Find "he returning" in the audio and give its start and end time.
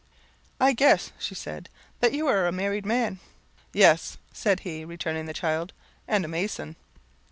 4.61-5.27